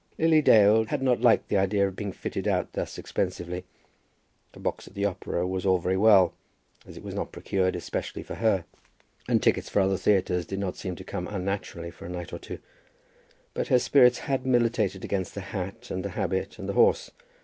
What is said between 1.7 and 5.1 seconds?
of being fitted out thus expensively. A box at the